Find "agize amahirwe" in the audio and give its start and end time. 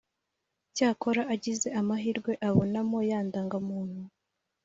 1.33-2.31